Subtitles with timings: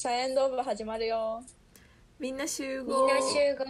[0.00, 1.42] サイエンドーブ始まるよ。
[2.20, 3.66] みんな集み合んな集合。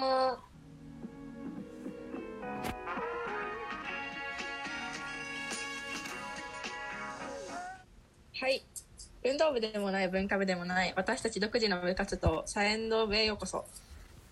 [8.35, 8.63] はい。
[9.25, 13.65] 運動部でもない文化部でもない私たち独自の部活動サイエンドーブへようこそ。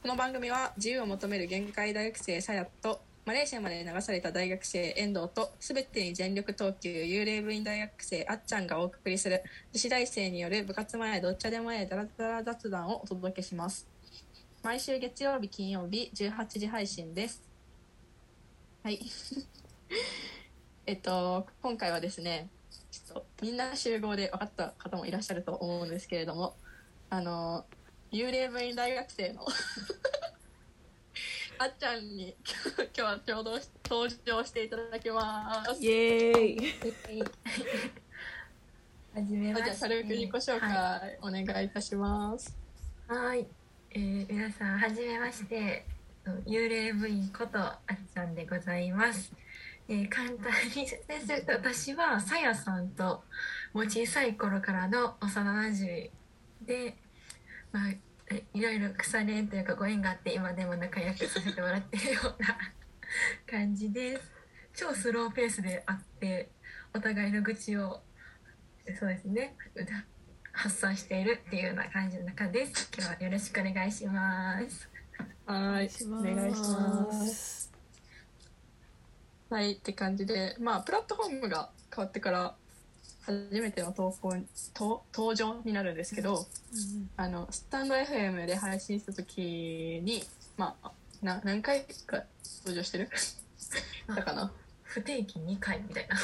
[0.03, 13.89] この番組は自由を求める限界大学生さやとマレーシアまで流された大学生遠藤と全てに全力投球幽霊部員大学生あっちゃんがお送りする女子大生による部活前どっちでもええダラダラ雑談をお届けします。
[14.63, 17.43] 毎週月曜日金曜日18時配信です。
[18.85, 19.01] はい。
[20.87, 22.49] えっと、今回はですね、
[22.93, 26.55] ちょっとみんな集合で分かった方もいらっしゃると思うんですけれども、
[27.11, 27.67] あの、
[28.13, 29.45] 幽霊部員大学生の
[31.59, 32.37] あっちゃんに
[32.77, 35.83] 今日は共同登場していただきます。
[35.83, 36.47] イエー
[37.17, 37.23] イ
[39.15, 39.71] はじめまして。
[39.71, 42.57] じゃあ軽く自己紹介はお願いいたします。
[43.09, 43.13] い。
[43.13, 43.47] はい
[43.91, 45.87] えー皆さん、はじめまして。
[46.45, 49.33] 幽霊部員ことあっちゃんでございます。
[49.89, 53.25] えー簡単に説明すると、私はさやさんと
[53.73, 56.11] もう小さい頃からの幼馴染
[56.63, 56.97] で、
[57.73, 57.99] まあ、え
[58.55, 62.59] いろいろ腐れ縁というかご縁があって今でも仲良くさせてもらってるような
[63.47, 64.33] 感じです。
[64.75, 66.51] 超スローペースで会って
[66.95, 68.03] お互いの愚痴を
[68.99, 69.57] そうですね
[70.53, 72.91] 発散しているっていうような感じの中です。
[72.97, 74.89] 今日はよろしくお願いします。
[75.45, 77.73] はい、お願いします。
[79.49, 82.57] はい、って感じで、まあ、プラットフォームが変わってから、
[83.27, 86.47] 初めての投稿に、と登場になるんですけど、
[87.17, 90.23] あの、スタンド FM で配信した時に、
[90.57, 92.23] まあ、な何回か
[92.65, 93.11] 登場してる？
[94.15, 94.53] だかな。
[94.85, 96.17] 不定期2回みたいな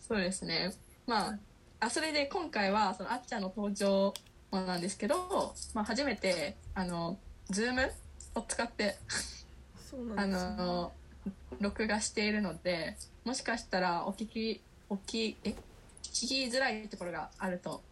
[0.00, 0.74] そうですね。
[1.06, 1.38] まあ、
[1.78, 4.12] あ、それで今回は、そのあっちゃんの登場
[4.50, 7.92] もなんですけど、まあ、初めて、あの、ズーム
[8.34, 9.12] を使って、あ
[9.78, 10.92] そうなんですねの
[11.60, 15.54] 録画しているのでもしかしたらお聞きお聞きえ
[16.02, 17.82] 聞きづらいところがあると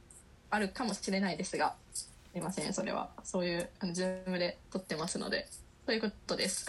[0.50, 3.10] あるかもしれないですがすいませんそれは。
[3.24, 5.48] そういうあのズームで撮ってますので。
[5.86, 6.66] ということです。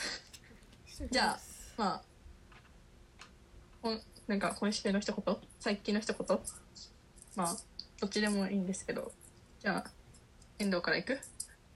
[1.11, 1.39] じゃあ
[1.77, 2.01] まあ
[3.83, 5.37] こんなんか今週の一言？
[5.59, 6.39] 最近の一言？
[7.35, 7.55] まあ
[7.99, 9.11] どっちでもいいんですけど。
[9.59, 9.91] じゃあ
[10.57, 11.19] 遠藤からいく？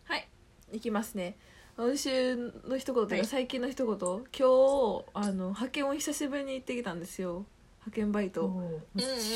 [0.05, 0.27] はい。
[0.71, 1.37] いきますね
[1.77, 2.35] 今週
[2.67, 3.21] の一言というはい。
[3.21, 7.45] か最近の一言、今日あの派遣を久しぶりに行ってきたんですよ。
[7.81, 8.49] 派遣バイト、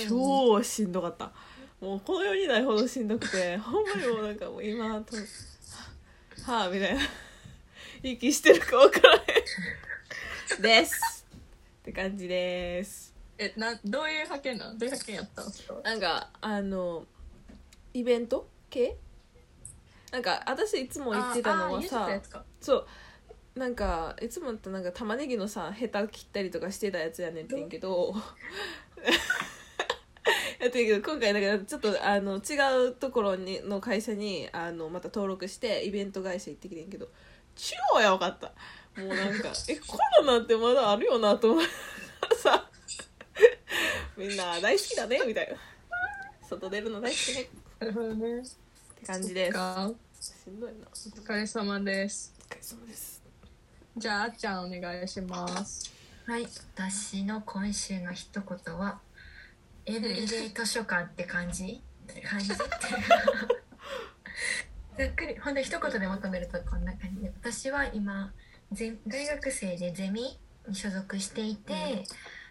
[0.07, 1.31] 超しんどかった。
[1.81, 5.15] もうこの世にないほどしんどくて ほんまにもうなんかもう今と
[6.51, 7.01] はあみたいな。
[8.03, 10.61] 息してるか分からへん。
[10.61, 11.25] です
[11.81, 13.13] って感じです。
[13.37, 14.77] えなどういう派遣なん？
[14.77, 17.05] どういう派遣やったのなんかあの
[17.93, 18.47] イベント？
[18.69, 18.95] 系？
[20.11, 22.09] なんか私いつも言ってたのはさ
[22.59, 22.87] そう
[23.59, 28.15] なんかいつもってなんか玉ねぎのさヘタ切ったりとかしてたやつやねんてんけど
[30.59, 37.09] やってんけど今回だからちょっとあの違うところにの会社にあのまた登録してイベント会社行ってきてんけど
[37.55, 38.53] 超やばかった。
[39.01, 41.65] もうなんか えコロナってまだあるよなと思っ
[42.29, 42.69] てさ
[44.17, 45.57] みんな大好きだねみたいな。
[46.47, 47.49] 外出るの大好きね。
[47.79, 48.43] なるほどね
[48.99, 49.53] って感じです。
[49.53, 49.91] か。
[50.19, 50.77] しんどいな。
[50.79, 52.33] おお疲れ様です。
[52.49, 53.23] 疲れ様です。
[53.95, 55.91] じゃああっちゃんお願いします。
[56.25, 56.45] はい。
[56.75, 58.99] 私の今週の一言は
[59.85, 61.81] 「エブリデイ図書館」って感じ？
[62.29, 62.51] 感じ？
[62.51, 62.63] っ て
[64.97, 65.39] ざっくり。
[65.39, 67.21] ほんと一言でまとめるとこんな感じ。
[67.21, 68.33] で私は今
[68.73, 70.37] ゼ大学生でゼミ
[70.67, 72.03] に所属していて、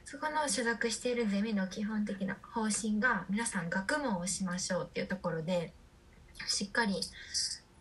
[0.07, 5.75] そこの所属しているゼミの基本的な方針が皆さん学問をしましょうっていうところで
[6.47, 7.01] しっかり、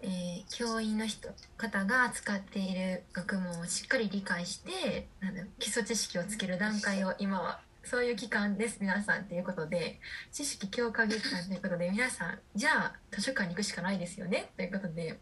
[0.01, 9.99] えー教員の人方が使っている学問をしっかり理解してなん基礎知識をつける段階を今はそういう期間です皆さんということで
[10.31, 15.19] 知識強化月間ということで皆さんじゃあ図書館に行くしかないですよねということで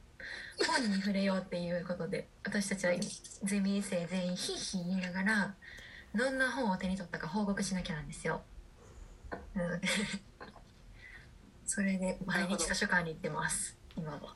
[0.68, 2.94] 本に触れようっていうことで私たちは
[3.44, 5.54] ゼミ生全員ヒーヒー言いながら
[6.16, 8.42] どんな本を手に取ったか報告しなきゃなんですよ。
[9.54, 9.88] なので
[11.66, 13.78] それで毎日図書館に行ってます。
[13.98, 14.36] 今は。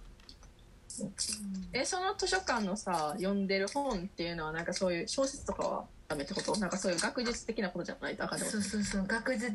[1.72, 6.58] えその図書館のさ読んでる本っていうのはなんかそういう小説とかはダメってこと？
[6.58, 9.06] なんかそういう学術的なことじゃないとあかんそうそうそう。
[9.08, 9.54] 学術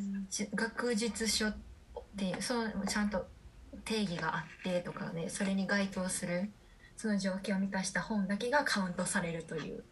[0.55, 1.57] 学術書っ
[2.17, 3.27] ていうそうちゃんと
[3.85, 6.51] 定義があってとかねそれに該当する
[6.97, 9.85] その条件を満たした本だけがカウントされるという。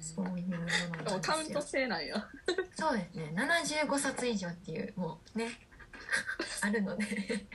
[0.00, 2.26] そういうものカウント制なんや。
[2.74, 3.32] そうですね。
[3.34, 5.48] 75冊以上っていうもうね
[6.62, 7.46] あるので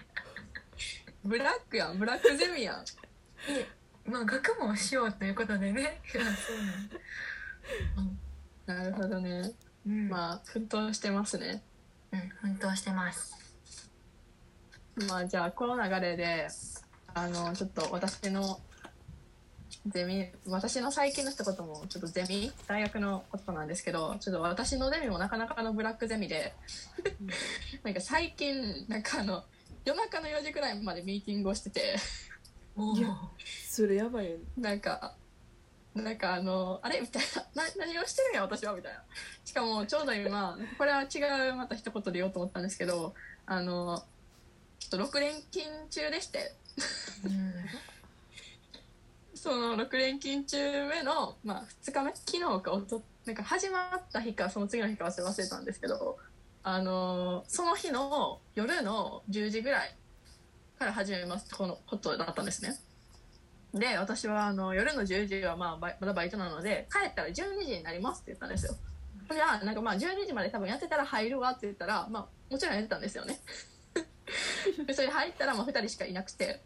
[1.24, 2.00] ブラックやん。
[2.00, 2.86] ブラックゼミやん。
[2.86, 3.68] で
[4.06, 6.02] まあ学問をしようということでね。
[6.12, 6.20] そ
[8.02, 8.06] う
[8.66, 9.52] なるほどね。
[9.86, 11.64] うん、まあ奮闘してますね。
[12.12, 13.36] うん奮闘してます。
[15.08, 16.48] まあじゃあこの流れで
[17.14, 18.60] あのちょっと私の
[19.88, 26.54] ゼミ私の最近の一言もちょっとゼミ大学のことなんですけどちょっと私のゼミもなかなかのブラックゼミで
[27.84, 29.44] なんか最近なんかあの
[29.86, 31.96] 夜中の4時くらいまでミーティングをしてて
[32.76, 33.10] おいや
[33.68, 34.44] それやばいよね。
[34.58, 35.16] なんか
[35.96, 37.24] なんかあのあれみたい
[37.56, 39.04] なな何をしてるんや私はみたいな。
[39.44, 43.14] しかもちょうど今これは違うまた一言で言おうと思ったんですけど
[43.46, 44.04] あの
[44.80, 46.54] ちょっと6連勤中でして。
[47.26, 47.54] うん
[49.42, 50.58] その6連勤中
[50.88, 52.12] 目の、まあ、2日目？
[52.14, 56.18] 昨日かおとなんか始まった日かその次の日か忘れたんですけど、
[56.62, 59.96] あのーその日の夜の10時ぐらい
[60.78, 62.76] から始めますこのことだったんですね。
[63.74, 67.34] で私はあの夜の10時はまあまだバイトなので帰ったら12
[67.66, 68.74] 時になりますって言ったんですよ。
[69.32, 73.40] じゃあなんかまあ12時まで多分やってたら入るわって言ったらまあもちろんやってたんですよね。
[74.94, 76.62] それ入ったらまあ2人しかいなくて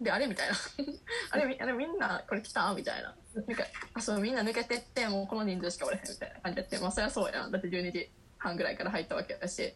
[0.00, 0.54] であれみたいな。
[1.30, 2.72] あれみあれみんなこれ来た？
[2.74, 3.14] みたいな。
[3.34, 3.64] なんか
[3.94, 6.78] あそうみんな抜けてってもうこの人数しかおれへんみたいな感じでやって。
[6.78, 7.50] まあそりゃそうやん。
[7.50, 9.74] だって12時半ぐらいから入ったわけだし。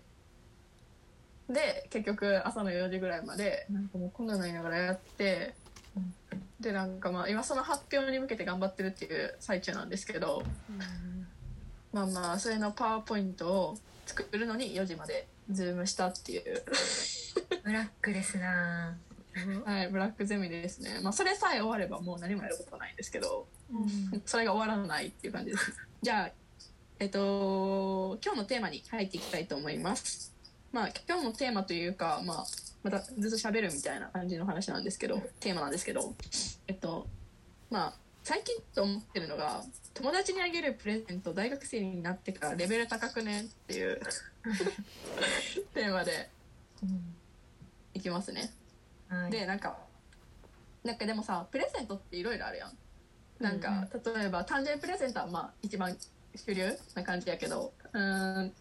[1.48, 3.88] で結局朝の4時ぐらいまでなん。
[3.88, 5.54] かもうこんなの言いながらやって。
[6.60, 10.42] でなんかまあ今その発表に向けて頑張ってるっていう最中なんですけど
[11.92, 16.62] まあまあそれのパワーポイントを作るのに4時までズームしたっていう。
[17.64, 18.96] ブラックですな
[19.64, 21.00] はいブラックゼミですね。
[21.02, 23.46] まあそれさえ終わればもう何もやることはないんですけど。
[24.26, 25.72] それが終わらないっていう感じです。
[26.02, 26.32] じゃあ、
[26.98, 30.32] えっと、今日のテーマに入っていきたいと思います。
[30.72, 32.46] まあ、今日のテーマというか、まあ、
[32.82, 36.14] またずっと喋るみたいな感じの話なんですけど、テーマなんですけど、
[36.66, 37.06] えっと、
[37.70, 39.64] まあ、最近と思ってるのが、
[39.94, 44.00] 友達にあげるプレゼント、大学生になってからレベル高くねっていう。
[45.74, 46.30] テーマで
[46.82, 47.14] うん。
[47.94, 48.52] いきますね。
[49.14, 49.30] はい。
[49.30, 49.76] でなんか
[50.84, 52.76] なんかでもさプレゼントっていろいろあるやん。
[53.40, 55.96] なんか、例えば誕生日プレゼントはまあ一番
[56.36, 58.52] 主流な感じやけどうーん。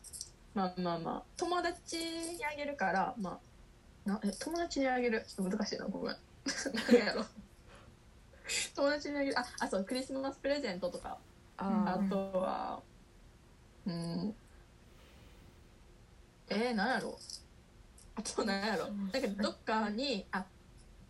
[0.56, 3.40] まあまあまあ友達にあげるからま
[4.06, 5.24] あなえ友達にあげる？
[5.28, 6.16] ちょっと難しいなごめん。
[6.90, 7.26] 何やろ。
[8.76, 9.40] 友達にあげる？
[9.40, 11.18] ああそうクリスマスプレゼントとか。
[11.58, 12.82] ああとは
[13.86, 14.36] うん。
[16.50, 17.18] えー、何やろ？
[18.22, 18.88] あと何やろ。
[18.88, 19.22] なん。
[19.22, 20.46] かどっかにあ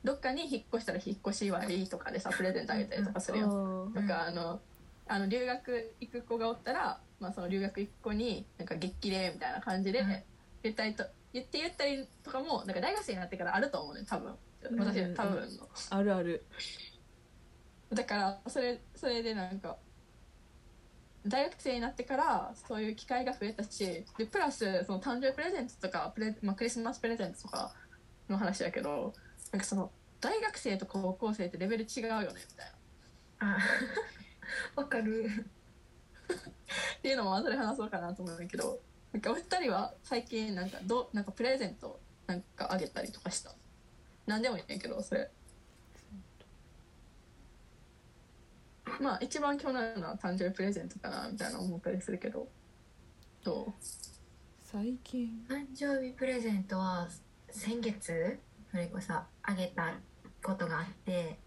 [0.04, 4.60] どっかに引っ越したら引っ越し割とかでさプレゼントあげたりとかするよ、あとかあの
[5.08, 10.24] あの留学行く子がおったら、まあ、その留学行く子になんか激励みたいな感じでうん。
[10.64, 11.04] 言ったりと
[11.34, 14.34] 言って言ったりとかもなんか大学生になってからあると思うね多分。
[14.78, 15.16] 私うん。
[15.16, 16.46] 多分の、あるある。
[17.94, 19.78] だからそれそれでなんか
[21.26, 27.74] 大学生になってからそういう機会が増えたしでプラスその誕生日プレゼントとかプレ、まあ、クリスマスプレゼントとか
[28.28, 29.14] の話だけど
[29.52, 32.72] なんかその大学生と高校生ってレベル違うよねみたい
[33.40, 33.56] な。
[33.56, 33.58] あ
[34.76, 35.30] わかる。
[37.00, 38.80] っていうのも後で話そうかなと思うんだけど
[39.12, 43.52] なんかお二人は最近なんかどうなんかプレゼントなんかあげたりとかした？
[44.28, 45.30] 何でもいいんやけどそれ
[49.02, 52.48] まあ一番去年のは誕生日プレゼントかなみたいな思ったりするけど。
[53.44, 53.74] どう？
[54.64, 57.08] 最近誕生日プレゼントは
[57.50, 58.40] 先月
[58.70, 59.28] それこそあ
[59.58, 59.96] げた
[60.44, 61.38] ことがあって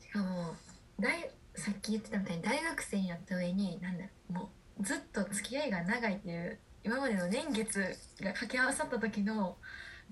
[0.00, 0.54] しかも
[1.00, 7.80] 大さっき言ってたみたいに大学生になった上になんだろうもうずっと付き合いが長いっていう今までの年月
[8.20, 9.56] が掛け合わさった時の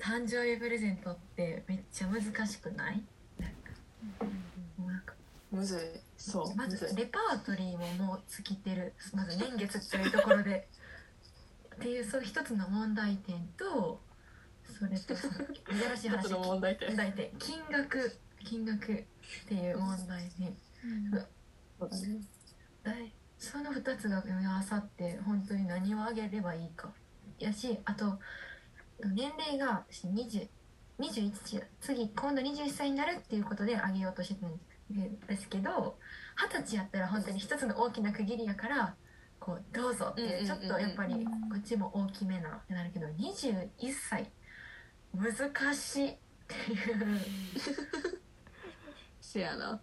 [0.01, 3.03] 誕生日プレゼントってめっちゃ難しくない？
[3.39, 3.71] なんか
[4.79, 5.15] もうなんか。
[5.53, 5.81] むずい
[6.23, 6.55] そう。
[6.55, 8.95] まむずレパートリーももう尽きてる。
[9.13, 10.69] まず年月っていうところで。
[11.75, 14.01] っていうそう一つの問題点と
[14.79, 16.33] それと珍しい話。
[16.33, 16.89] 問題点。
[16.89, 17.31] 問題点。
[17.39, 18.19] 金額。
[18.45, 19.05] 金額っ
[19.49, 20.57] ていう問題点
[21.79, 22.21] そうだね。
[22.83, 26.93] だいその2つが組み合わさって本当に何をあげればいいか。
[27.39, 28.21] やしあと
[29.05, 30.49] 年齢が20
[31.01, 34.72] 21次今度21歳になるっていうことであげようとしてたんです
[35.49, 35.99] けど
[36.37, 38.95] 二十歳やったら本当に一つの大きな区切りやから
[39.39, 43.69] こうどうぞっていうちょっとやっぱりこっちも大きめなってなるけど21
[44.09, 44.31] 歳
[45.15, 46.17] 難しいっ
[46.49, 47.21] ていう。
[49.21, 49.81] せやな。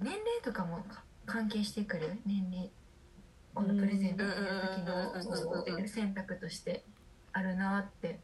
[0.00, 0.84] 年齢とかも
[1.26, 2.20] 関係してくる？
[2.26, 2.70] 年齢
[3.54, 6.84] このプレゼントをやる時うんうんうんうんうんうんの選択として
[7.32, 8.20] あるなって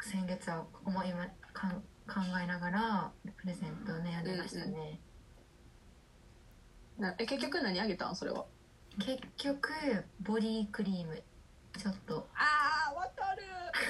[0.00, 5.00] 先月は思い考えながらプレゼントを悩んでましたね、
[6.98, 8.16] なえ結局何あげたん？
[8.16, 8.44] それは。
[8.98, 9.70] 結局
[10.20, 11.22] ボディクリーム。
[11.76, 12.28] ちょっと。
[12.34, 13.42] あーわかる。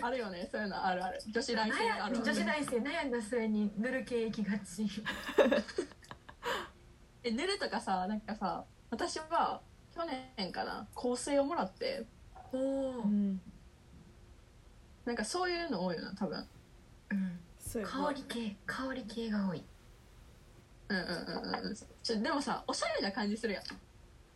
[0.02, 0.48] あるよね。
[0.50, 1.20] そういうのあるある。
[1.28, 4.86] 女子大生ある女子大生悩んだ末に塗る系行きがち。
[7.22, 9.60] え塗るとかさなんかさ私は
[9.94, 10.02] 去
[10.36, 12.06] 年かな香水をもらって。
[12.52, 13.40] おおう、ん。
[15.04, 16.46] なんかそういうの多いよな多分。
[17.10, 17.40] うん、
[17.84, 19.62] 香り系香り系が多い
[20.88, 23.64] うんうんうんうんちょでもさおしゃれな感じするやん。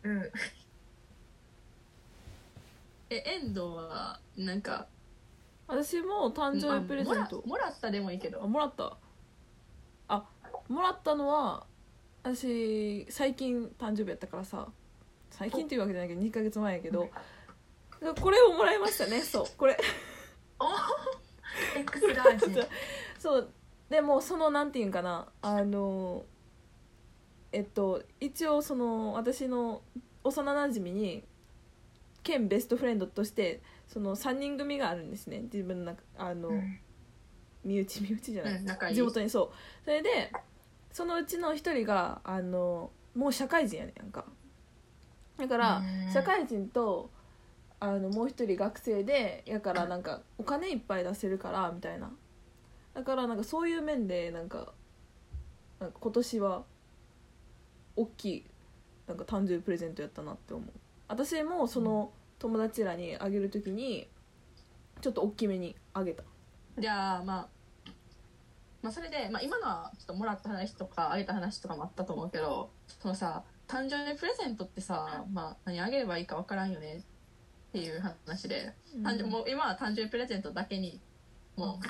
[0.03, 0.31] うん。
[3.11, 4.87] え遠藤はなんか
[5.67, 7.43] 私も誕生日プレゼント。
[7.45, 8.43] あもらもらったでもいいけど。
[8.43, 8.97] あもらった。
[10.07, 10.25] あ
[10.67, 11.67] もらったのは
[12.23, 14.67] 私最近誕生日やったからさ。
[15.29, 17.09] 最近っていうわけじゃないけど2ヶ月前やけど。
[18.21, 19.21] これをもらいましたね。
[19.21, 19.45] そう。
[19.57, 19.77] これ。
[20.59, 20.69] おお
[21.79, 22.67] X ラージ
[23.19, 23.49] そう。
[23.89, 25.27] でもそのなんていうんかな。
[25.41, 26.25] あの
[27.51, 29.81] えっと一応その私の
[30.23, 31.23] 幼なじみに
[32.23, 35.41] 兼ベストフレンドとしてその3人組があるんですね。
[35.43, 36.79] 自分の中あの、うん。
[37.63, 39.49] 身内身内じゃない、うん仲いい地元にそう。
[39.83, 40.31] それで
[40.91, 44.25] そのうちの一人があのもう社会人やねんか。
[45.37, 46.11] だからうん。
[46.11, 47.09] 社会人と
[47.79, 52.11] あのもう一人学生でやからなんかお金いっぱい出せるからみたいな。
[52.93, 54.73] だからなんかそういう面でなんか
[55.79, 56.63] 今年は
[57.95, 58.45] 大きい
[59.07, 60.69] なんか誕生日プレゼントやったなって思う。
[61.07, 64.07] 私もその友達らにあげる時に
[65.01, 66.23] ちょっと大きめにあげた。
[66.77, 67.47] じゃあまあ
[68.81, 77.03] まあそれで、まあ、今のはちょっともらった話とかあげた話とかもあったと思うけどそのさ誕生日プレゼントってさ、まあ、何あげればいいか分からんよね
[77.69, 80.99] っていう話で、誕生もう今は誕生日プレゼントだけに
[81.55, 81.85] もう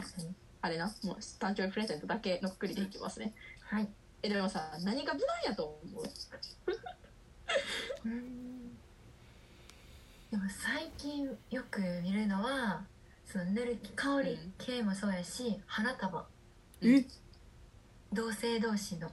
[0.62, 3.34] あれなもう誕生日プレゼントだけのくくりでいきますね。
[3.62, 3.88] はい
[4.22, 6.04] えでもさ何が無難やと思う？
[8.06, 8.70] うん。
[10.32, 12.84] でも最近よく見るのは
[13.26, 16.26] その塗る香り系もそうやし花束。
[16.82, 17.06] え
[18.12, 19.10] 同性同士の。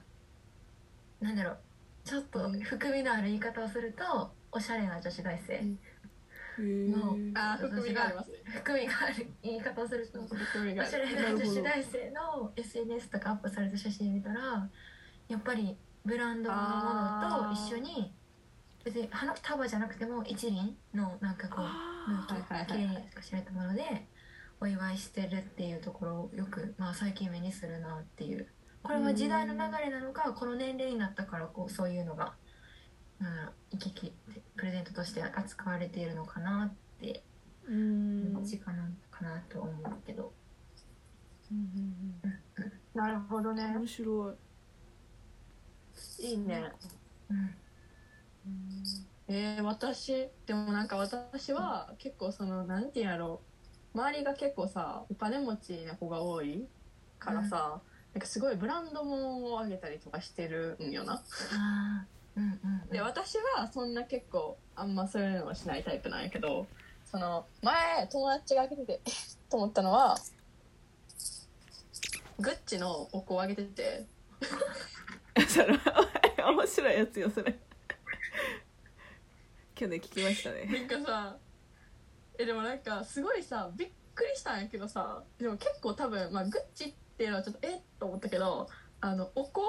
[1.21, 1.59] なんだろう。
[2.05, 5.61] ちょっと含みのある言い方をするとおしゃれな女子大生。
[6.59, 7.17] の
[7.59, 8.37] 含みがありますね。
[8.47, 14.67] 含みがある言い方をするとおしゃれな女子大生の SNS とかアップされた写真見たら
[15.29, 18.13] やっぱりブランドのものと一緒に
[18.85, 24.07] 別に花束じゃなくても一輪のなんかこうあなんはいはいはいか綺麗にしられたもので
[24.61, 28.47] お祝いしてるっていうところをよく、まあ、最近目にするなっていう。
[28.83, 32.35] これは時代の流れなのかこの年齢になったからこうそういうのが、
[33.21, 33.27] うん、
[33.73, 34.13] 行き来
[34.55, 38.33] プレゼントとして扱われているのかなってーうん。
[38.35, 39.75] 感じかなかなと思う
[40.07, 40.33] けど。
[42.95, 43.75] なるほどね。
[43.77, 44.35] 面白い
[46.19, 46.73] いいね。
[47.31, 47.55] うん。
[49.29, 53.41] えー、私でもなんか私は結構そのなんていうんやろ
[53.95, 53.99] う。
[53.99, 56.67] 周りが結構さお金持ちな子が多い
[57.19, 57.81] からさ、
[58.13, 61.23] なんかすごいブランド物をあげたりとかしてるんよな。
[62.37, 62.89] うんうんうん。
[62.91, 66.67] で私はそんな結構あんまそういうのはしないタイプなんやけど
[67.07, 69.01] その前友達があげてて
[69.49, 70.17] と思ったのは
[72.39, 74.07] グッチのお香をあげてて
[75.49, 75.79] それ
[76.45, 77.59] 面白いやつよそれ。
[79.75, 80.65] 去年聞きましたね。
[80.89, 81.37] なんかさ
[82.39, 88.69] えでもなんかすごいさびっくりしたんやけどさでも結構多分、まあ、グッチっていうのはちょっとえっと思ったけど
[89.01, 89.61] あのお香？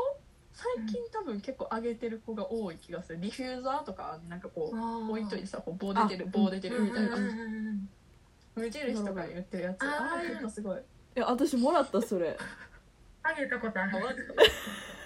[0.54, 3.20] 最近多分結構上げてる子が多い気がする。
[3.20, 7.18] ディフューザーとかなんかこう置いといてさこう棒出てるあ棒出てるみたいな。
[8.56, 9.84] 無印とかに売ってるやつ。
[9.84, 10.78] ああいうのすごい。
[10.78, 12.36] いや私もらったそれ。
[13.22, 13.92] あげたことある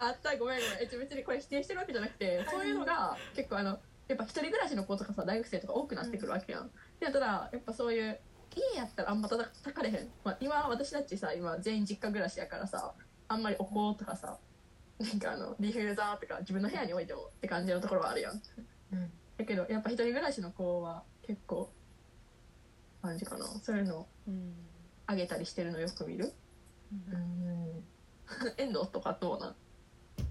[0.00, 0.82] あったごめんごめん。
[0.82, 3.78] え別にこれ否定してるわけじゃなくてそういうのが結構あの
[4.08, 6.68] やっぱ一人暮らしの子とかさ大学生とか多くなってくるわけやん。
[6.98, 8.18] でやったらやっぱそういう
[8.56, 12.94] 家やったらあんま叩叩かれへん、まあ、今私たちさ今全員実家暮らしやからさ
[13.28, 14.38] あんまりお香とかさ
[14.98, 18.42] なんかあのディフューザーとか自分の部屋に置いてもって感じのところはあるやん。
[18.92, 19.10] うん。
[19.38, 21.70] だけどやっぱ一人暮らしの子は結構
[23.02, 23.46] 感じかな。
[23.46, 24.06] そういうの
[25.06, 26.32] あげたりしてるのよく見る。
[26.92, 27.84] うん。
[28.58, 29.56] 遠藤とかどうなん？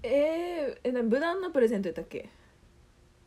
[0.02, 2.28] えー、えな無難なプレゼントやったっけ？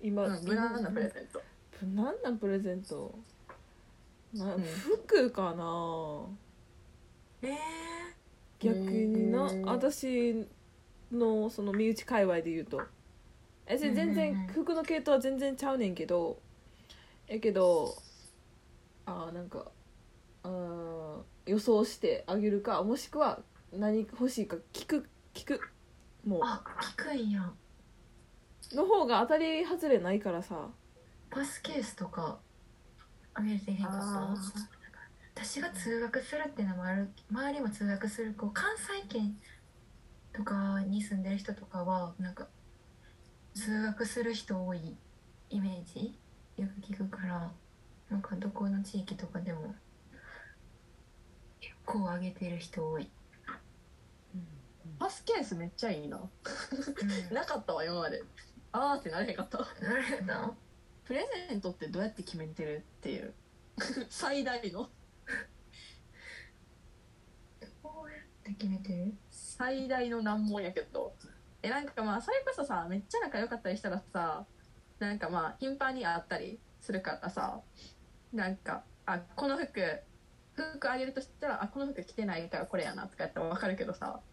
[0.01, 1.41] 今、うん、無難なプレゼント。
[1.81, 3.15] 無難なプレゼント？
[4.33, 4.63] な、うん。
[4.63, 6.25] 服かな？
[7.41, 7.53] えー。
[8.59, 10.47] 逆にな私
[11.11, 12.81] のその身内界隈で言うと。
[13.65, 16.39] え全然うん服の系統は全然ちゃうねんけど。
[17.27, 17.95] えけど
[19.05, 19.71] あーなんか
[20.43, 23.39] うーん予想してあげるかもしくは
[23.71, 25.61] 何欲しいか聞く聞く
[26.25, 27.51] もあ聞くんや。
[28.71, 30.69] うの方が当たり外れないからさ。
[31.29, 32.39] パスケースとか
[33.33, 34.37] あげてへんかあっ
[35.33, 39.35] た私が通学するっていうのもある周りも通学する子関西圏
[40.31, 42.47] とかに住んでる人とかはなんか
[43.55, 44.95] 通学する人多い
[45.49, 46.17] イメージ？
[46.57, 47.51] よく聞くから
[48.09, 49.73] なんかどこの地域とかでも
[51.59, 53.09] 結構あげてる人多い、
[54.99, 56.17] パスケースめっちゃいいな。
[56.17, 58.23] うん、なかったわ今まで。
[58.71, 59.57] あーってなれへんかった。
[59.57, 60.55] なるほど
[61.05, 63.33] プレゼントってどうやって決めてるっていう。
[64.09, 64.89] 最大の。
[67.81, 69.13] こうやって決めてる？
[69.29, 71.15] 最大の難問やけど。
[71.61, 74.45] えなんかまあそれこそさめっちゃ仲良かったりしたらさ
[74.99, 77.61] なんかまあ頻繁に会ったりするからさ
[78.33, 79.81] なんかあこの服
[80.55, 84.32] 服あげるとしたらあこの服着てないからこれやなとかやったら分かるけどさう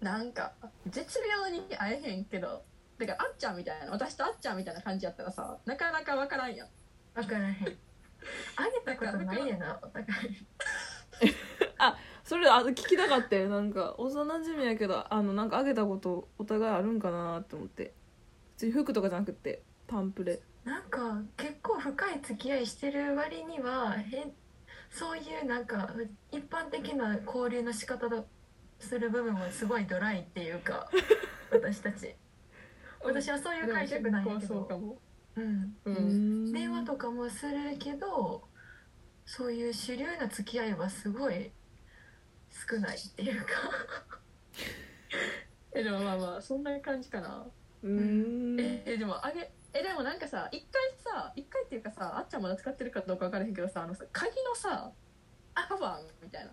[0.00, 0.52] なんか
[0.86, 2.62] 絶妙に会えへんけど
[2.98, 6.68] だからあっちゃんみたいな私とあっちゃんみたいな感じやったらさなかなか分からんやん。
[7.14, 7.54] 分からへん。
[8.56, 9.78] あげたことないでな。
[9.82, 10.46] お互い
[12.24, 13.48] それあ聞きたかったよ。
[13.48, 17.94] なんか幼馴染やけどあのなんかあげたことお互いあるんかなって思って。
[18.56, 20.40] 普通に服とかじゃなくてパンプレ。
[20.64, 24.32] なんか結構深い付き合いしてる割にはへ
[24.90, 25.94] そういうなんか
[26.32, 28.24] 一般的な交流の仕方だ
[28.78, 30.88] する部分はすごいドライっていうか
[31.50, 32.14] 私たち。
[33.02, 34.98] 私はそういう解釈なんやけど、そ
[35.36, 38.42] うん、電話とかもするけど
[39.24, 41.52] そういう主流な付き合いはすごい
[42.50, 43.48] 少ないっていうか。
[45.72, 47.46] えでもまあまあそんな感じかな。
[47.82, 48.58] うん。
[48.58, 54.90] ええでもあげえでもなんかさ一回さ一回っていうかさあっちゃんまだ使ってるかどうか分からへんけどさあのさ鍵のさ
[55.68, 56.52] カバーみたいな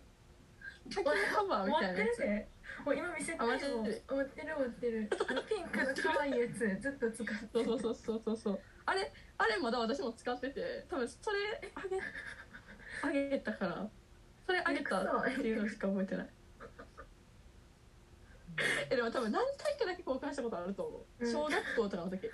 [0.89, 2.17] 鍵のカバーみたいなやつ。
[2.17, 2.47] てるで。
[2.85, 5.09] もう今見せてるも持ってる持ってる。
[5.29, 7.47] あのピンクの可愛いやつずっと使って。
[7.53, 8.37] そうそうそうそうそう。
[8.37, 13.89] そうあれあれまだ私も使ってて多分それあげあげたから。
[14.45, 16.29] それあげたっていうのしか覚えてない。
[18.89, 21.31] えでも多分何回かだけ交換したことあると思う、うん。
[21.31, 22.29] 小学校とかの時。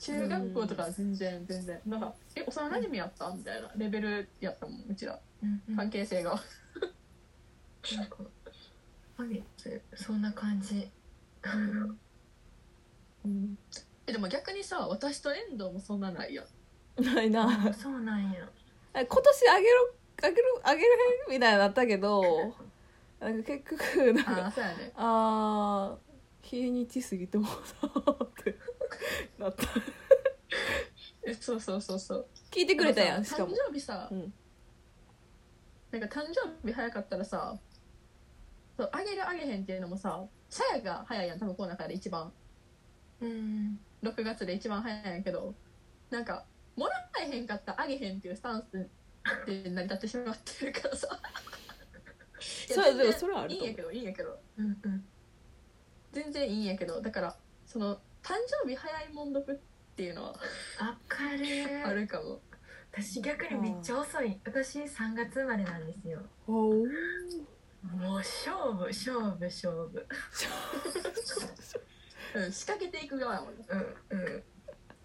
[0.00, 1.80] 中学校とかは全然全然。
[1.86, 5.18] なんか「え幼馴染やった?」みたいなレベルやったもんうちら。
[5.76, 6.38] 関係性が
[7.96, 8.16] なんか
[9.96, 10.88] そんな感じ。
[14.06, 17.04] えでも逆にさ私と遠藤もそんなないやん。
[17.04, 17.72] ないな。
[17.74, 18.48] そうなんや。
[18.94, 20.88] 今年あげるあげるあげる
[21.28, 21.34] へん？
[21.34, 22.22] みたいになったけど
[23.20, 24.92] なんか結局なんあかあそうやね。
[24.96, 27.52] あー日にち過ぎてもっ
[28.44, 28.58] て
[29.38, 29.64] なった。
[31.24, 32.26] えそうそうそうそう。
[32.50, 33.52] 聞いてくれたやんしかも。
[33.52, 34.32] 誕生日さ、うん。
[35.92, 37.56] なんか誕生日早かったらさ
[38.76, 42.32] そうあげるあげへんっていうのもささやが早いやん多分この中で一番。
[43.20, 43.78] うん。
[44.02, 45.54] 6月で一番早いんやけど
[46.10, 46.44] なんか
[46.76, 48.88] もらえへんかったらあげへんっていうスタンス
[49.46, 51.08] で成り立ってしまってるからさ。
[52.68, 54.38] そうでもそれはあるいいんやけどいいんやけど。
[54.58, 55.04] うんうん。
[56.12, 59.56] 全然いいんやけどだからその誕生日早いもんどくっ
[59.96, 61.46] ていうのはわかる。
[61.86, 62.40] あるかも。
[62.92, 64.40] 私逆にめっちゃ遅い。
[64.44, 66.20] 私3月生まれなんですよ。
[66.46, 70.06] おーもう勝負勝負勝負。
[72.34, 73.66] うん仕掛けていく側やもんね。
[73.68, 74.44] うんうん。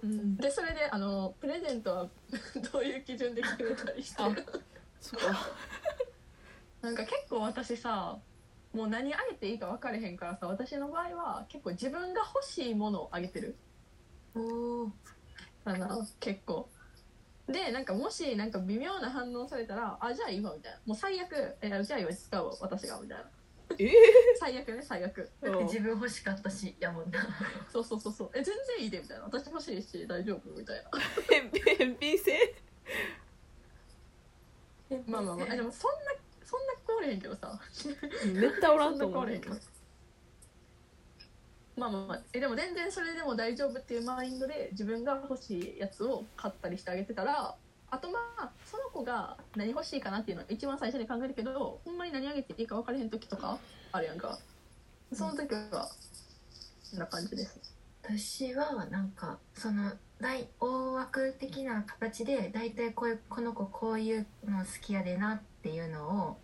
[0.03, 0.37] うん。
[0.37, 2.09] でそれであのプレゼントは
[2.71, 4.23] どういう基準で決めたりして。
[4.23, 4.45] る
[5.01, 5.47] そうか。
[6.81, 8.19] なんか結構私さ
[8.73, 13.57] もう何あげていいか分かれへんからさ私の場合は結構自分が欲しいものをあげてる。
[14.35, 14.91] おお
[15.67, 16.69] かな結構
[17.47, 20.79] でなんかもしなんか微妙な反応されたらあじゃあいいわみたいな。
[20.85, 23.23] もう最悪えじゃあいいわ使うわ私がみたいな。
[23.79, 23.91] えー？
[24.39, 25.31] 最悪ね最悪。
[25.41, 27.25] だって自分欲しかったしやもんな。
[27.71, 28.31] そうそうそうそう。
[28.33, 29.23] え全然いいでみたいな。
[29.25, 30.89] 私欲しいし大丈夫みたいな。
[31.29, 32.55] 返返品制
[35.07, 35.53] まあまあまあ。
[35.53, 37.59] えでもそんなそんなこれへんけどさ。
[37.73, 39.25] 絶対おらんと思う
[41.77, 47.55] まあまあえでも全然それでも大丈夫っていうマインドで自分が欲しいやつを買ったりしてあげてたら
[47.89, 53.57] あとまあその子が何欲しいかなっていうのを一番最初に考えるけどほんまに何あげていいか分からへん時とか
[53.91, 54.37] あるやんか。
[55.13, 55.89] その時は
[56.91, 57.59] こんな感じです。
[58.03, 66.37] 私はなんかその大大枠的な形で大体こういうこの子こういうの好きやでなっていうのを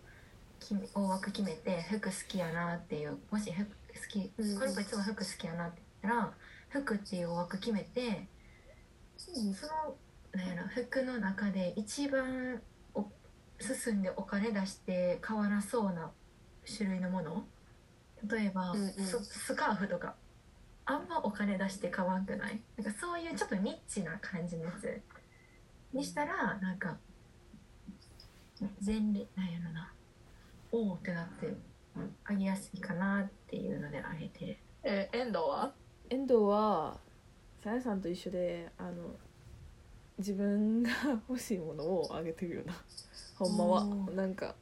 [0.94, 4.58] 大枠決めて服好きやなっていうもし服好き、うん。
[4.58, 6.34] この子いつも服好きやなって言ったら
[6.68, 8.28] 服っていう枠決めて
[9.16, 9.30] そ
[9.66, 9.96] の
[10.32, 12.60] なんやろ服の中で一番
[12.94, 13.06] お
[13.60, 16.10] 進んでお金出して買わなそうな
[16.66, 17.46] 種類のもの。
[18.30, 18.90] 例えば、うんうん。
[18.92, 20.14] ススカーフとか。
[20.86, 22.60] あんまお金出して買わんくない？
[22.76, 25.00] なんかそういうちょっとニッチな感じのやつ。
[25.94, 26.98] にしたらなんか
[28.82, 29.94] 全例なんやろな。
[30.72, 31.54] おおってなって
[32.24, 34.46] あげやすいかなっていうのであげて。
[34.46, 35.72] るえ遠藤は？
[36.10, 36.98] 遠藤は
[37.62, 39.16] さやさんと一緒であの
[40.18, 40.90] 自分が
[41.28, 42.74] 欲しいものをあげてるよな
[43.36, 43.84] ほんまは。
[44.12, 44.54] なんか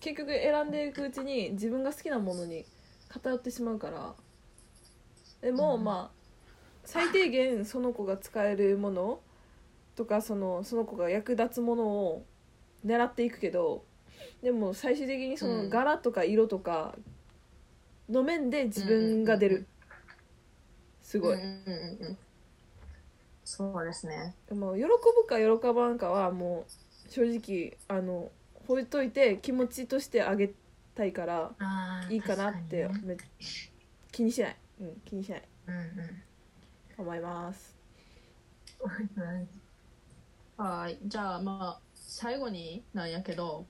[0.00, 2.64] 結局選んでいくうちに自分が好きなものに
[3.08, 4.14] 偏ってしまうから。
[5.40, 5.84] でも、うん。
[5.84, 6.18] まあ
[6.84, 9.20] 最低限その子が使えるもの
[9.94, 12.24] とかそのその子が役立つものを
[12.84, 13.84] 狙っていくけど
[14.42, 16.94] でも最終的にその柄とか色とか
[18.08, 19.66] の面で自分が出る、
[21.02, 22.18] すごい、うんうんうんうん。
[23.44, 24.34] そうですね。
[24.50, 28.30] もう喜ぶか喜ばんかはもう正直あの
[28.68, 30.50] 置いといて気持ちとしてあげ
[30.94, 31.52] たいから
[32.10, 33.16] いいかなって確かにね。
[33.16, 33.16] め
[34.12, 35.42] 気にしない、うん、気にしない。
[35.68, 36.22] うんうん。
[36.98, 37.76] 思います。
[40.56, 40.98] はい。
[41.06, 43.66] じゃあまあ最後になんやけど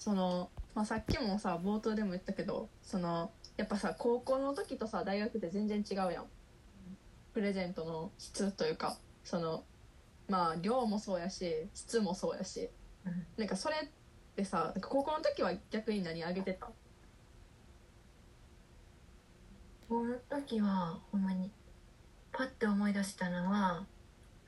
[0.00, 6.24] その、まあ、さっきもさ冒頭でも言ったけどそのやっぱさ高校の時とさ大学って全然違うやん。
[7.32, 9.62] プレゼントの質というかその
[10.28, 12.70] まあ量もそうやし質もそうやし、
[13.36, 13.88] なんかそれっ
[14.34, 16.70] てさ高校の時は逆に何あげてた？
[19.88, 21.50] この時はほんまに
[22.32, 23.84] パッて思い出したのは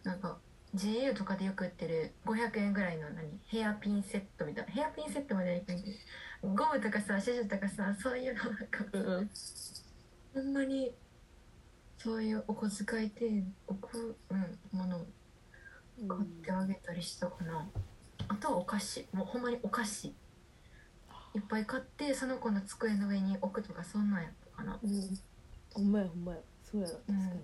[0.02, 0.38] なんか
[0.74, 5.90] GU とかでよく売ってる500円ぐらいの何ヘアピンセットみたいなヘアピンセットまではいかんけ
[6.42, 9.30] どゴムとかさシュシュとかさそういうのなんかうんうん。
[10.34, 10.94] ほんまに
[11.98, 13.26] そういうお小遣い程
[13.68, 13.88] 度おこ
[14.30, 15.06] うんものを
[16.08, 17.68] 買ってあげたりしたかな、
[18.28, 20.06] あとはお菓子もうほんまにお菓子。
[21.34, 24.80] いっぱい買ってその子の机の上に置くとかそんなんやったかな。
[24.82, 25.18] うん。
[25.74, 26.38] ほんまやほんまや。
[26.64, 27.40] そうやな確かに、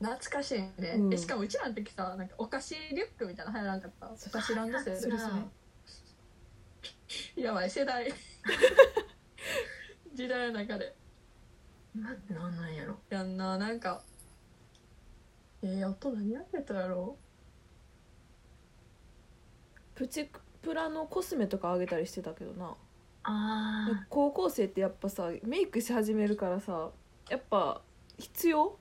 [0.00, 1.14] 懐かしいね、うん。
[1.14, 4.06] えしかもうちらの時さなんかお菓子リュックみたいなの流行らんかった？
[4.06, 5.00] お菓子ランドセル。
[5.00, 5.28] それそ
[7.36, 7.42] れ。
[7.42, 8.12] やばい世代。
[10.12, 10.94] 時代の中で
[11.94, 12.98] 今ってなんなんやろ。
[13.08, 14.02] やんななんか。
[15.62, 17.16] えー、音何やってたやろ。
[19.94, 20.30] プチ
[20.60, 22.76] プラのコスメとかあげたりしてたけどな。
[23.22, 24.04] あー。
[24.10, 26.90] 高校生ってやっぱさメイクし始めるからさ
[27.30, 27.80] やっぱ
[28.18, 28.78] 必要？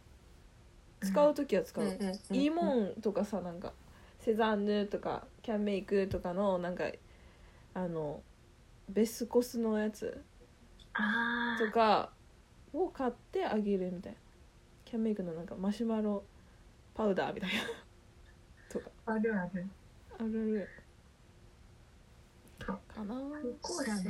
[1.05, 1.85] 使う時は使う、
[2.31, 3.73] いいもんとかさなんか
[4.19, 6.85] セザンヌとかキャンメイクとかのなんか
[7.73, 8.21] あの
[8.89, 10.21] ベスコスのやつ
[10.93, 12.09] あとか
[12.73, 14.17] を買ってあげるみたいな。
[14.85, 16.23] キャンメイクのなんかマシュマロ
[16.93, 17.55] パウダーみたいな。
[18.69, 18.89] とか。
[19.07, 19.67] あるある。
[20.19, 20.69] あるある。
[22.61, 23.15] あかな。
[23.61, 24.09] 高校生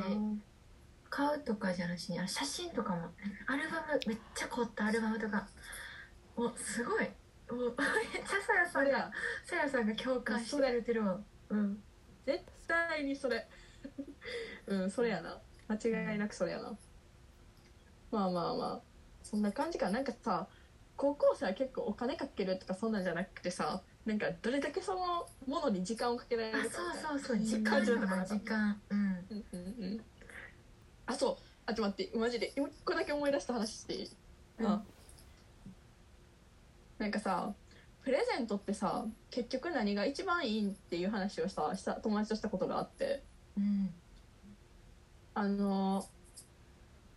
[1.09, 3.09] 買うとかじゃなしに写真とかも
[3.47, 5.47] アルバムめっちゃ凝ったアルバムとか
[6.35, 7.09] もうすごい。
[7.49, 9.11] もうめっちゃさやさんが
[9.45, 11.19] さやさんが共感してくれてるわ。
[11.49, 11.81] うん。
[12.25, 13.47] 絶対にそれ。
[14.67, 15.39] うんそれやな。
[15.67, 16.77] 間違いなくそれやな、
[18.11, 18.81] まあまあまあ。
[19.23, 19.89] そんな感じか。
[19.89, 20.47] なんかさ
[20.97, 27.37] 高校生は結構お金かけるとかそんなんじゃなくてさなんかどれだけそのものに時間をかけられあるかそうそうそう。
[27.39, 28.81] 時感間じだったから時間。
[28.89, 28.97] うん。
[28.97, 30.05] うんうんうん。
[31.05, 31.37] あそう。
[31.65, 32.17] あちょっと待って。
[32.17, 34.11] マジで一個だけ思い出した話していい、
[34.59, 34.67] うん。
[34.67, 34.83] あ
[36.97, 37.53] なんかさ
[38.03, 43.23] プレゼントってさ結局何が一番いいんっていう話をさした友達としたことがあって。
[43.57, 43.93] うん。
[45.33, 46.05] あの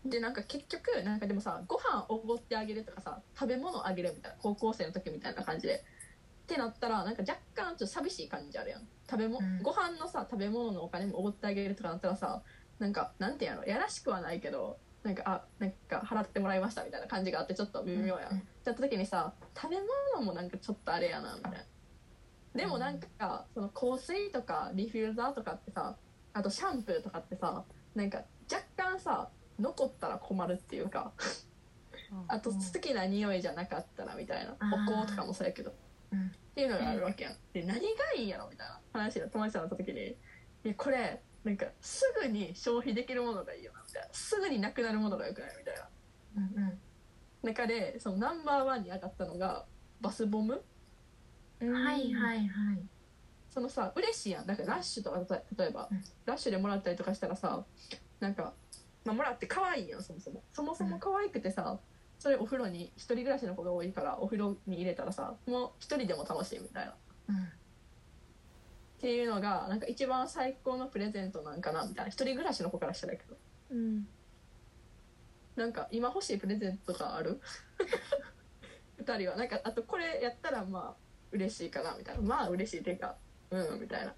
[0.04, 5.84] でなんか結局なんかでもさご飯おごってあげるとかさ食べ物あげるみたいな高校生の時みたいな感じで。
[6.44, 8.88] ってなったらなんか若干ちょっと寂しい感じあるやん。
[9.10, 9.62] 食べも、うん。
[9.62, 12.42] ご飯のさ食べ物のお金もおごってあげるとかなったらさ
[12.78, 19.76] なんかなんていうのやらしくはないけどなんかあなんか払ってもらいましたみたいな感じがあってちょっと微妙やん、うんった時にさ食べ
[20.14, 21.58] 物もなんかちょっとあれやなみたいな。
[22.54, 25.96] でもなんかその香水とかリフューザーとかってさ
[26.32, 29.28] あとシャンプーとかってさなんか若干さ
[29.60, 31.12] 残ったら困るっていうか
[32.26, 34.54] あと好きな匂いじゃなかったらみたいな。
[34.72, 35.72] お香とかもそうやけど。
[36.12, 36.26] うん。
[36.26, 37.34] っていうのがあるわけやん。
[37.52, 40.16] で何がいいんやろみたいな話が友達となった時にい
[40.64, 44.08] やこれなんかすぐに消費できるものがいいよなみたいな。
[44.12, 45.88] すぐになくなるものがよくないみたいな。
[46.36, 46.80] うんうん
[47.40, 49.64] 中でそのナンバーワンに上がったのが
[50.00, 50.60] バスボム？
[51.60, 52.48] はいはいはい。
[53.48, 54.46] そのさ嬉しいやん。
[54.46, 56.02] だからラッシュとか例え例えば、うん。
[56.26, 57.64] ラッシュでもらったりとかしたらさ
[58.18, 58.54] なんか
[59.04, 60.42] まあ、もらって可愛いよそもそも。
[60.52, 61.78] そもそも可愛くてさ
[62.18, 66.94] それお風呂に一人暮らしの子が多いからお風呂に入れたらさもう一人でも楽しいみたいな
[68.98, 72.10] っうんていうのがなんか一番最高のプレゼントなんかなみたいな。
[72.10, 73.36] 一人暮らしの子からしたらやけど。
[73.70, 74.06] うん。
[75.56, 77.40] なんか今欲しいプレゼントとかある？
[78.98, 79.36] 二人は。
[79.36, 82.22] なんかあとこれやったらまあ嬉しいかなみたいな。
[82.22, 83.16] まあ嬉しいっていうか
[83.50, 84.14] うんみたいな。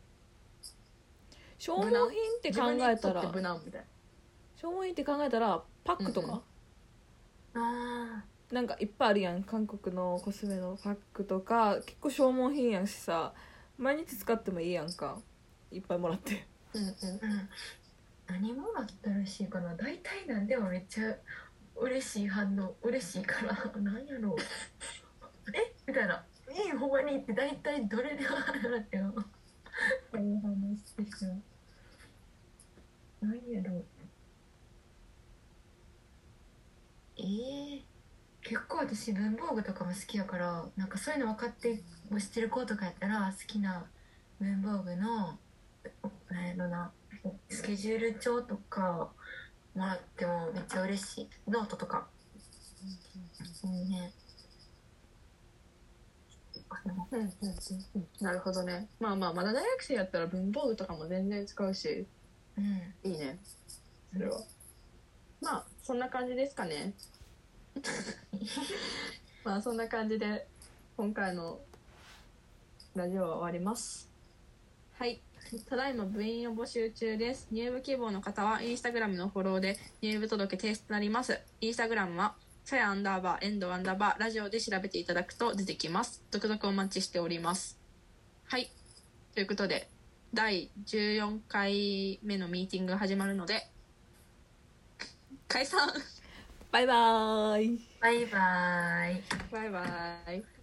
[1.59, 3.23] 消耗品って考えたら。
[3.23, 9.43] 消耗品って考えたらパックとか、うんあなんかいっぱいあるやん。
[9.45, 11.77] 韓国のコスメのパックとか。
[11.85, 13.35] 結構消耗品やしさ
[13.81, 15.19] 毎日使ってもいいやんか。
[15.71, 16.47] いっぱいもらって。
[16.75, 16.89] うんうん。
[16.91, 17.49] ーうん。
[18.29, 19.75] 何もらったら嬉しいかな。
[19.75, 21.17] 大体なんでもめっちゃ
[21.77, 22.77] 嬉しい反応。
[22.83, 23.57] 嬉しいから。
[23.81, 24.37] 何やろう。
[25.55, 25.75] え？
[25.87, 27.33] みたいな「いいほんまに」って。
[27.33, 29.15] 大体どれでも払ってよ。
[29.15, 29.25] こ
[30.13, 31.43] ういう話してしまう
[33.23, 33.85] 何やろう。
[37.17, 37.83] えー、
[38.43, 43.85] 結構私文房具とかも好きやからなんかそういうの分かっても知ってる子とかやったら好きな
[44.41, 45.39] 文房具の
[46.31, 46.91] なんやろな
[47.49, 49.11] スケジュール帳とか
[49.75, 51.29] もらってもめっちゃ嬉しい。
[51.49, 52.07] ノートとか。
[53.63, 53.71] うん
[57.21, 57.31] うん。
[58.21, 58.89] なるほどね。
[58.99, 62.07] まあまあまだ大学生やったら文房具とかも全然使うし。
[62.57, 63.11] うん。
[63.11, 63.39] いいね。
[64.13, 64.41] それは。
[65.41, 66.95] まあそんな感じですかね
[69.45, 70.47] まあそんな感じで
[70.97, 71.61] 今回の
[72.95, 74.09] ラジオは終わります。
[74.99, 75.21] はい。
[75.69, 77.49] ただいま部員を募集中です。
[77.51, 81.41] 入部希望の方はインスタグラムのフォローで入部届提出となります。
[81.61, 86.23] インスタグラムはさやアンダーバーエンドアンダーバーラジオで調べていただくと出てきます。
[86.31, 87.79] 続々お待ちしております。
[88.45, 88.71] はい。
[89.35, 89.89] ということで
[90.35, 93.69] 第14回目のミーティングが始まるので
[95.49, 95.91] 解散。
[96.73, 97.81] バイバーイ。
[98.01, 98.39] バイバ
[99.11, 99.23] イ。
[99.51, 99.81] バイバ
[100.33, 100.60] イ